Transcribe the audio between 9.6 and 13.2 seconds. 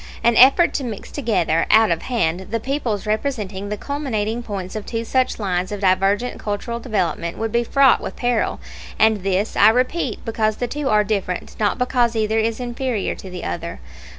repeat, because the two are different, not because either is inferior